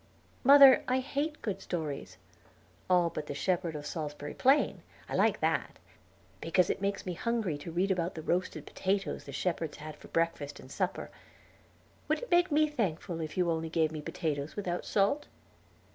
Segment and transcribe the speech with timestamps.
[0.43, 2.17] "Mother, I hate good stories,
[2.89, 5.77] all but the Shepherd of Salisbury Plain; I like that,
[6.41, 10.07] because it makes me hungry to read about the roasted potatoes the shepherd had for
[10.07, 11.11] breakfast and supper.
[12.07, 15.27] Would it make me thankful if you only gave me potatoes without salt?"